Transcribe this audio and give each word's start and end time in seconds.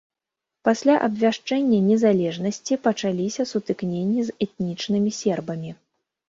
Пасля 0.67 0.93
абвяшчэння 1.07 1.79
незалежнасці 1.89 2.77
пачаліся 2.87 3.41
сутыкненні 3.51 4.21
з 4.31 4.37
этнічнымі 4.47 5.11
сербамі. 5.21 5.71